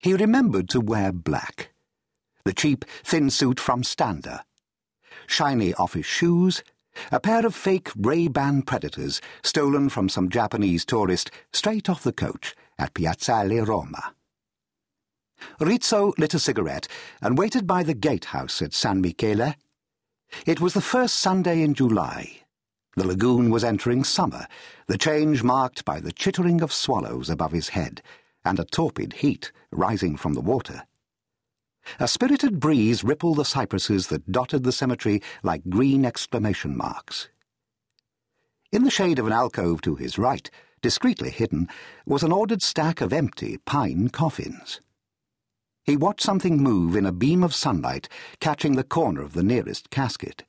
He 0.00 0.14
remembered 0.14 0.70
to 0.70 0.80
wear 0.80 1.12
black. 1.12 1.72
The 2.46 2.54
cheap, 2.54 2.86
thin 3.04 3.28
suit 3.28 3.60
from 3.60 3.82
Standa. 3.82 4.44
Shiny 5.26 5.74
office 5.74 6.06
shoes, 6.06 6.64
a 7.12 7.20
pair 7.20 7.44
of 7.44 7.54
fake 7.54 7.90
Ray-Ban 7.94 8.62
Predators 8.62 9.20
stolen 9.44 9.90
from 9.90 10.08
some 10.08 10.30
Japanese 10.30 10.86
tourist 10.86 11.30
straight 11.52 11.90
off 11.90 12.02
the 12.02 12.14
coach 12.14 12.56
at 12.78 12.94
Piazzale 12.94 13.66
Roma. 13.66 14.14
Rizzo 15.60 16.14
lit 16.16 16.32
a 16.32 16.38
cigarette 16.38 16.88
and 17.20 17.36
waited 17.36 17.66
by 17.66 17.82
the 17.82 17.94
gatehouse 17.94 18.62
at 18.62 18.72
San 18.72 19.02
Michele. 19.02 19.54
It 20.46 20.62
was 20.62 20.72
the 20.72 20.80
first 20.80 21.16
Sunday 21.16 21.60
in 21.60 21.74
July. 21.74 22.38
The 22.96 23.06
lagoon 23.06 23.50
was 23.50 23.64
entering 23.64 24.04
summer, 24.04 24.46
the 24.86 24.98
change 24.98 25.42
marked 25.42 25.84
by 25.84 26.00
the 26.00 26.12
chittering 26.12 26.62
of 26.62 26.72
swallows 26.72 27.28
above 27.28 27.52
his 27.52 27.68
head 27.68 28.02
and 28.44 28.58
a 28.58 28.64
torpid 28.64 29.14
heat 29.14 29.52
rising 29.70 30.16
from 30.16 30.34
the 30.34 30.40
water. 30.40 30.86
A 31.98 32.06
spirited 32.06 32.60
breeze 32.60 33.02
rippled 33.02 33.38
the 33.38 33.44
cypresses 33.44 34.08
that 34.08 34.30
dotted 34.30 34.64
the 34.64 34.72
cemetery 34.72 35.22
like 35.42 35.68
green 35.68 36.04
exclamation 36.04 36.76
marks. 36.76 37.28
In 38.70 38.84
the 38.84 38.90
shade 38.90 39.18
of 39.18 39.26
an 39.26 39.32
alcove 39.32 39.80
to 39.82 39.96
his 39.96 40.18
right, 40.18 40.48
discreetly 40.82 41.30
hidden, 41.30 41.68
was 42.06 42.22
an 42.22 42.32
ordered 42.32 42.62
stack 42.62 43.00
of 43.00 43.12
empty 43.12 43.58
pine 43.58 44.08
coffins. 44.08 44.80
He 45.84 45.96
watched 45.96 46.22
something 46.22 46.62
move 46.62 46.94
in 46.94 47.06
a 47.06 47.12
beam 47.12 47.42
of 47.42 47.54
sunlight, 47.54 48.08
catching 48.38 48.76
the 48.76 48.84
corner 48.84 49.22
of 49.22 49.32
the 49.32 49.42
nearest 49.42 49.90
casket. 49.90 50.44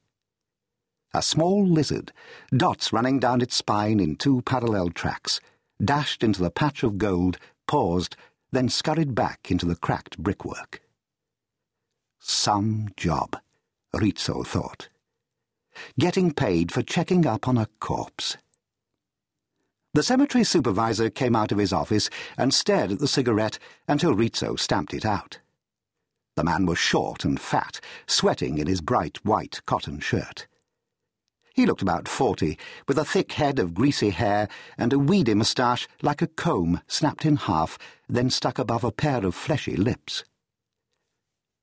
A 1.13 1.21
small 1.21 1.65
lizard, 1.65 2.11
dots 2.55 2.93
running 2.93 3.19
down 3.19 3.41
its 3.41 3.55
spine 3.55 3.99
in 3.99 4.15
two 4.15 4.41
parallel 4.43 4.89
tracks, 4.89 5.41
dashed 5.83 6.23
into 6.23 6.41
the 6.41 6.51
patch 6.51 6.83
of 6.83 6.97
gold, 6.97 7.37
paused, 7.71 8.17
then 8.51 8.67
scurried 8.67 9.15
back 9.15 9.49
into 9.49 9.65
the 9.65 9.77
cracked 9.77 10.17
brickwork. 10.17 10.81
Some 12.19 12.89
job, 12.97 13.37
Rizzo 13.93 14.43
thought. 14.43 14.89
Getting 15.97 16.33
paid 16.33 16.69
for 16.69 16.81
checking 16.81 17.25
up 17.25 17.47
on 17.47 17.57
a 17.57 17.69
corpse. 17.79 18.35
The 19.93 20.03
cemetery 20.03 20.43
supervisor 20.43 21.09
came 21.09 21.33
out 21.33 21.53
of 21.53 21.59
his 21.59 21.71
office 21.71 22.09
and 22.37 22.53
stared 22.53 22.91
at 22.91 22.99
the 22.99 23.07
cigarette 23.07 23.57
until 23.87 24.15
Rizzo 24.15 24.57
stamped 24.57 24.93
it 24.93 25.05
out. 25.05 25.39
The 26.35 26.43
man 26.43 26.65
was 26.65 26.77
short 26.77 27.23
and 27.23 27.39
fat, 27.39 27.79
sweating 28.05 28.57
in 28.57 28.67
his 28.67 28.81
bright 28.81 29.23
white 29.23 29.61
cotton 29.65 30.01
shirt. 30.01 30.45
He 31.53 31.65
looked 31.65 31.81
about 31.81 32.07
forty, 32.07 32.57
with 32.87 32.97
a 32.97 33.05
thick 33.05 33.33
head 33.33 33.59
of 33.59 33.73
greasy 33.73 34.11
hair 34.11 34.47
and 34.77 34.93
a 34.93 34.99
weedy 34.99 35.33
moustache 35.33 35.87
like 36.01 36.21
a 36.21 36.27
comb 36.27 36.81
snapped 36.87 37.25
in 37.25 37.35
half, 37.35 37.77
then 38.07 38.29
stuck 38.29 38.57
above 38.57 38.83
a 38.83 38.91
pair 38.91 39.25
of 39.25 39.35
fleshy 39.35 39.75
lips. 39.75 40.23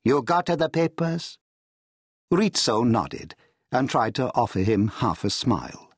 You 0.05 0.22
got 0.22 0.47
the 0.47 0.69
papers? 0.69 1.39
Rizzo 2.30 2.84
nodded 2.84 3.34
and 3.72 3.89
tried 3.89 4.14
to 4.17 4.30
offer 4.34 4.61
him 4.61 4.89
half 4.89 5.25
a 5.25 5.30
smile. 5.30 5.91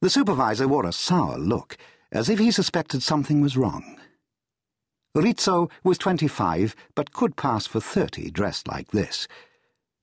The 0.00 0.10
supervisor 0.10 0.66
wore 0.66 0.86
a 0.86 0.92
sour 0.92 1.38
look, 1.38 1.76
as 2.10 2.28
if 2.28 2.38
he 2.38 2.50
suspected 2.50 3.02
something 3.02 3.40
was 3.40 3.56
wrong. 3.56 3.98
Rizzo 5.14 5.68
was 5.84 5.98
twenty-five, 5.98 6.74
but 6.94 7.12
could 7.12 7.36
pass 7.36 7.66
for 7.66 7.80
thirty 7.80 8.30
dressed 8.30 8.66
like 8.66 8.90
this. 8.90 9.28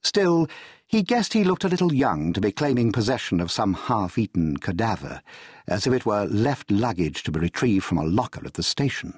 Still, 0.03 0.47
he 0.89 1.03
guessed 1.03 1.33
he 1.33 1.43
looked 1.43 1.63
a 1.63 1.69
little 1.69 1.93
young 1.93 2.33
to 2.33 2.41
be 2.41 2.51
claiming 2.51 2.91
possession 2.91 3.39
of 3.39 3.51
some 3.51 3.75
half-eaten 3.75 4.57
cadaver, 4.57 5.21
as 5.67 5.85
if 5.85 5.93
it 5.93 6.03
were 6.03 6.25
left 6.25 6.71
luggage 6.71 7.21
to 7.21 7.31
be 7.31 7.39
retrieved 7.39 7.85
from 7.85 7.99
a 7.99 8.03
locker 8.03 8.43
at 8.43 8.55
the 8.55 8.63
station. 8.63 9.13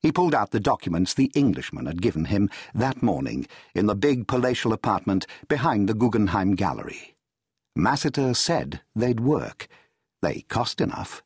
He 0.00 0.12
pulled 0.12 0.34
out 0.34 0.50
the 0.50 0.60
documents 0.60 1.14
the 1.14 1.32
Englishman 1.34 1.86
had 1.86 2.02
given 2.02 2.26
him 2.26 2.50
that 2.74 3.02
morning 3.02 3.46
in 3.74 3.86
the 3.86 3.94
big 3.94 4.28
palatial 4.28 4.74
apartment 4.74 5.26
behind 5.48 5.88
the 5.88 5.94
Guggenheim 5.94 6.56
Gallery. 6.56 7.16
Massiter 7.74 8.34
said 8.34 8.82
they'd 8.94 9.20
work. 9.20 9.66
They 10.20 10.42
cost 10.42 10.82
enough. 10.82 11.22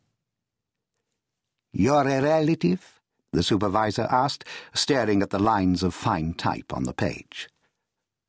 You're 1.72 2.06
a 2.06 2.22
relative? 2.22 3.00
the 3.32 3.42
supervisor 3.42 4.06
asked, 4.10 4.44
staring 4.72 5.22
at 5.22 5.30
the 5.30 5.40
lines 5.40 5.82
of 5.82 5.92
fine 5.92 6.34
type 6.34 6.72
on 6.72 6.84
the 6.84 6.94
page. 6.94 7.48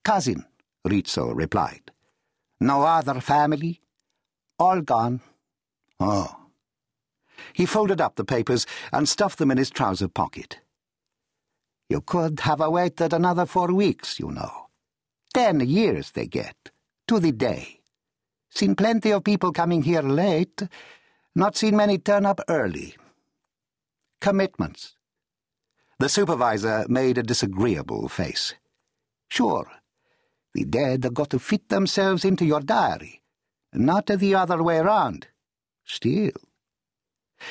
Cousin, 0.08 0.46
Rizzo 0.86 1.34
replied. 1.34 1.92
No 2.62 2.84
other 2.84 3.20
family? 3.20 3.82
All 4.58 4.80
gone. 4.80 5.20
Oh. 6.00 6.34
He 7.52 7.66
folded 7.66 8.00
up 8.00 8.16
the 8.16 8.24
papers 8.24 8.66
and 8.94 9.10
stuffed 9.10 9.38
them 9.38 9.52
in 9.52 9.58
his 9.58 9.70
trouser 9.70 10.08
pocket. 10.08 10.62
You 11.90 12.00
could 12.00 12.40
have 12.40 12.62
waited 12.62 13.12
another 13.12 13.46
four 13.46 13.74
weeks, 13.74 14.18
you 14.18 14.32
know. 14.32 14.68
Ten 15.34 15.60
years 15.60 16.12
they 16.12 16.26
get, 16.26 16.72
to 17.10 17.20
the 17.20 17.34
day. 17.34 17.82
Seen 18.50 18.76
plenty 18.76 19.12
of 19.12 19.26
people 19.26 19.52
coming 19.52 19.82
here 19.84 20.02
late. 20.02 20.62
Not 21.36 21.58
seen 21.58 21.76
many 21.76 21.98
turn 21.98 22.26
up 22.26 22.40
early. 22.48 22.96
Commitments. 24.22 24.96
The 26.00 26.08
supervisor 26.08 26.86
made 26.88 27.18
a 27.18 27.24
disagreeable 27.24 28.08
face. 28.08 28.54
Sure, 29.28 29.70
the 30.58 30.66
dead 30.66 31.04
have 31.04 31.14
got 31.14 31.30
to 31.30 31.38
fit 31.38 31.70
themselves 31.70 32.26
into 32.26 32.44
your 32.44 32.62
diary, 32.62 33.22
not 33.74 34.08
the 34.08 34.34
other 34.34 34.64
way 34.64 34.80
round. 34.80 35.28
Still. 35.86 36.32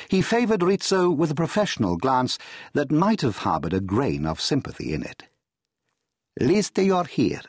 He 0.08 0.20
favoured 0.20 0.64
Rizzo 0.64 1.08
with 1.10 1.30
a 1.30 1.34
professional 1.36 1.96
glance 1.96 2.36
that 2.72 2.90
might 2.90 3.20
have 3.20 3.38
harboured 3.38 3.74
a 3.74 3.80
grain 3.80 4.26
of 4.26 4.40
sympathy 4.40 4.92
in 4.92 5.04
it. 5.04 5.22
Least 6.40 6.76
you're 6.78 7.04
here. 7.04 7.42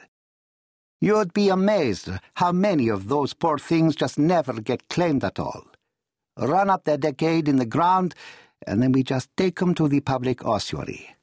You'd 1.02 1.34
be 1.34 1.50
amazed 1.50 2.08
how 2.36 2.52
many 2.52 2.88
of 2.88 3.08
those 3.08 3.34
poor 3.34 3.58
things 3.58 3.96
just 3.96 4.20
never 4.20 4.62
get 4.62 4.90
claimed 4.90 5.24
at 5.24 5.40
all. 5.40 5.66
Run 6.38 6.70
up 6.70 6.84
their 6.84 6.98
decade 6.98 7.48
in 7.48 7.56
the 7.56 7.66
ground, 7.66 8.14
and 8.68 8.84
then 8.84 8.92
we 8.92 9.02
just 9.02 9.36
take 9.36 9.60
'em 9.60 9.74
to 9.74 9.88
the 9.88 10.02
public 10.02 10.46
ossuary. 10.46 11.16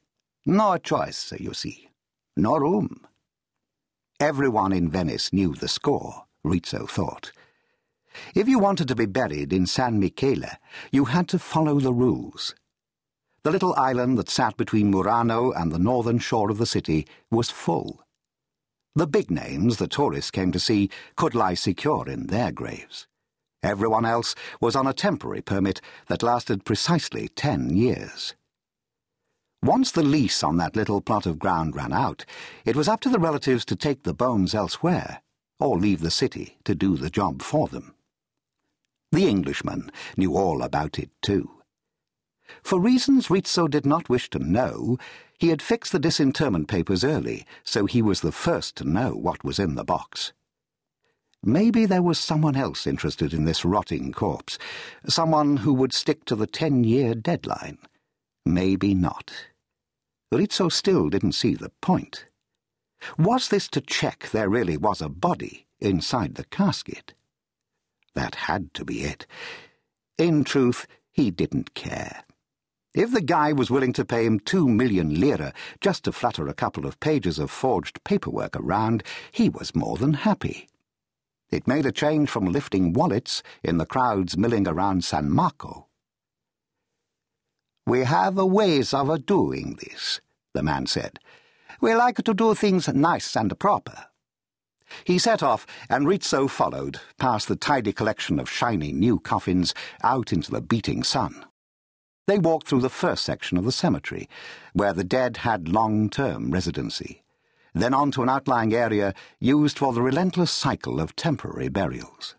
No 0.44 0.76
choice, 0.76 1.32
you 1.38 1.54
see. 1.54 1.88
No 2.36 2.56
room. 2.56 3.06
Everyone 4.24 4.72
in 4.72 4.88
Venice 4.88 5.34
knew 5.34 5.54
the 5.54 5.68
score, 5.68 6.24
Rizzo 6.42 6.86
thought. 6.86 7.30
If 8.34 8.48
you 8.48 8.58
wanted 8.58 8.88
to 8.88 8.94
be 8.94 9.04
buried 9.04 9.52
in 9.52 9.66
San 9.66 10.00
Michele, 10.00 10.48
you 10.90 11.04
had 11.04 11.28
to 11.28 11.38
follow 11.38 11.78
the 11.78 11.92
rules. 11.92 12.54
The 13.42 13.50
little 13.50 13.74
island 13.74 14.16
that 14.16 14.30
sat 14.30 14.56
between 14.56 14.90
Murano 14.90 15.52
and 15.52 15.70
the 15.70 15.78
northern 15.78 16.18
shore 16.18 16.50
of 16.50 16.56
the 16.56 16.64
city 16.64 17.06
was 17.30 17.50
full. 17.50 18.02
The 18.94 19.06
big 19.06 19.30
names 19.30 19.76
the 19.76 19.88
tourists 19.88 20.30
came 20.30 20.52
to 20.52 20.58
see 20.58 20.88
could 21.16 21.34
lie 21.34 21.52
secure 21.52 22.08
in 22.08 22.28
their 22.28 22.50
graves. 22.50 23.06
Everyone 23.62 24.06
else 24.06 24.34
was 24.58 24.74
on 24.74 24.86
a 24.86 24.94
temporary 24.94 25.42
permit 25.42 25.82
that 26.06 26.22
lasted 26.22 26.64
precisely 26.64 27.28
ten 27.28 27.76
years. 27.76 28.34
Once 29.64 29.90
the 29.92 30.02
lease 30.02 30.42
on 30.42 30.58
that 30.58 30.76
little 30.76 31.00
plot 31.00 31.24
of 31.24 31.38
ground 31.38 31.74
ran 31.74 31.90
out, 31.90 32.26
it 32.66 32.76
was 32.76 32.86
up 32.86 33.00
to 33.00 33.08
the 33.08 33.18
relatives 33.18 33.64
to 33.64 33.74
take 33.74 34.02
the 34.02 34.12
bones 34.12 34.54
elsewhere, 34.54 35.22
or 35.58 35.78
leave 35.78 36.00
the 36.00 36.10
city 36.10 36.58
to 36.64 36.74
do 36.74 36.98
the 36.98 37.08
job 37.08 37.40
for 37.40 37.66
them. 37.68 37.94
The 39.10 39.26
Englishman 39.26 39.90
knew 40.18 40.36
all 40.36 40.62
about 40.62 40.98
it, 40.98 41.08
too. 41.22 41.50
For 42.62 42.78
reasons 42.78 43.30
Rizzo 43.30 43.66
did 43.66 43.86
not 43.86 44.10
wish 44.10 44.28
to 44.30 44.38
know, 44.38 44.98
he 45.38 45.48
had 45.48 45.62
fixed 45.62 45.92
the 45.92 45.98
disinterment 45.98 46.68
papers 46.68 47.02
early, 47.02 47.46
so 47.62 47.86
he 47.86 48.02
was 48.02 48.20
the 48.20 48.32
first 48.32 48.76
to 48.76 48.84
know 48.84 49.12
what 49.14 49.44
was 49.44 49.58
in 49.58 49.76
the 49.76 49.84
box. 49.84 50.34
Maybe 51.42 51.86
there 51.86 52.02
was 52.02 52.18
someone 52.18 52.54
else 52.54 52.86
interested 52.86 53.32
in 53.32 53.46
this 53.46 53.64
rotting 53.64 54.12
corpse, 54.12 54.58
someone 55.08 55.56
who 55.56 55.72
would 55.72 55.94
stick 55.94 56.26
to 56.26 56.36
the 56.36 56.46
ten-year 56.46 57.14
deadline. 57.14 57.78
Maybe 58.44 58.92
not. 58.92 59.32
Rizzo 60.32 60.68
still 60.68 61.08
didn't 61.08 61.32
see 61.32 61.54
the 61.54 61.70
point. 61.80 62.26
Was 63.18 63.48
this 63.48 63.68
to 63.68 63.80
check 63.80 64.30
there 64.30 64.48
really 64.48 64.76
was 64.76 65.00
a 65.00 65.08
body 65.08 65.66
inside 65.80 66.34
the 66.34 66.44
casket? 66.44 67.14
That 68.14 68.34
had 68.34 68.72
to 68.74 68.84
be 68.84 69.02
it. 69.02 69.26
In 70.18 70.44
truth, 70.44 70.86
he 71.10 71.30
didn't 71.30 71.74
care. 71.74 72.24
If 72.94 73.10
the 73.10 73.20
guy 73.20 73.52
was 73.52 73.70
willing 73.70 73.92
to 73.94 74.04
pay 74.04 74.24
him 74.24 74.38
two 74.38 74.68
million 74.68 75.18
lira 75.18 75.52
just 75.80 76.04
to 76.04 76.12
flutter 76.12 76.46
a 76.46 76.54
couple 76.54 76.86
of 76.86 77.00
pages 77.00 77.40
of 77.40 77.50
forged 77.50 78.02
paperwork 78.04 78.54
around, 78.56 79.02
he 79.32 79.48
was 79.48 79.74
more 79.74 79.96
than 79.96 80.14
happy. 80.14 80.68
It 81.50 81.66
made 81.66 81.86
a 81.86 81.92
change 81.92 82.30
from 82.30 82.46
lifting 82.46 82.92
wallets 82.92 83.42
in 83.62 83.78
the 83.78 83.86
crowds 83.86 84.36
milling 84.36 84.68
around 84.68 85.04
San 85.04 85.30
Marco. 85.30 85.88
We 87.86 88.04
have 88.04 88.36
ways 88.36 88.94
of 88.94 89.26
doing 89.26 89.78
this, 89.78 90.20
the 90.54 90.62
man 90.62 90.86
said. 90.86 91.18
We 91.82 91.94
like 91.94 92.16
to 92.22 92.34
do 92.34 92.54
things 92.54 92.88
nice 92.88 93.36
and 93.36 93.58
proper. 93.58 94.06
He 95.04 95.18
set 95.18 95.42
off, 95.42 95.66
and 95.90 96.06
Rizzo 96.06 96.48
followed, 96.48 97.00
past 97.18 97.48
the 97.48 97.56
tidy 97.56 97.92
collection 97.92 98.38
of 98.38 98.48
shiny 98.48 98.92
new 98.92 99.18
coffins, 99.18 99.74
out 100.02 100.32
into 100.32 100.50
the 100.50 100.62
beating 100.62 101.02
sun. 101.02 101.44
They 102.26 102.38
walked 102.38 102.68
through 102.68 102.80
the 102.80 102.88
first 102.88 103.22
section 103.22 103.58
of 103.58 103.64
the 103.64 103.72
cemetery, 103.72 104.30
where 104.72 104.94
the 104.94 105.04
dead 105.04 105.38
had 105.38 105.68
long-term 105.68 106.52
residency, 106.52 107.22
then 107.74 107.92
on 107.92 108.12
to 108.12 108.22
an 108.22 108.30
outlying 108.30 108.72
area 108.72 109.12
used 109.40 109.78
for 109.78 109.92
the 109.92 110.00
relentless 110.00 110.50
cycle 110.50 111.00
of 111.00 111.16
temporary 111.16 111.68
burials. 111.68 112.34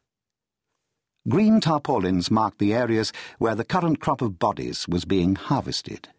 Green 1.28 1.60
tarpaulins 1.60 2.30
marked 2.30 2.60
the 2.60 2.72
areas 2.72 3.12
where 3.40 3.56
the 3.56 3.66
current 3.66 4.00
crop 4.00 4.22
of 4.22 4.38
bodies 4.38 4.88
was 4.88 5.06
being 5.06 5.34
harvested. 5.34 6.10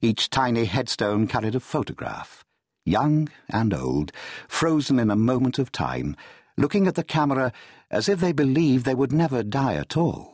Each 0.00 0.30
tiny 0.30 0.66
headstone 0.66 1.26
carried 1.26 1.56
a 1.56 1.60
photograph, 1.60 2.44
young 2.84 3.28
and 3.50 3.74
old, 3.74 4.12
frozen 4.46 5.00
in 5.00 5.10
a 5.10 5.16
moment 5.16 5.58
of 5.58 5.72
time, 5.72 6.14
looking 6.56 6.86
at 6.86 6.94
the 6.94 7.02
camera 7.02 7.52
as 7.90 8.08
if 8.08 8.20
they 8.20 8.32
believed 8.32 8.84
they 8.84 8.94
would 8.94 9.12
never 9.12 9.42
die 9.42 9.74
at 9.74 9.96
all. 9.96 10.33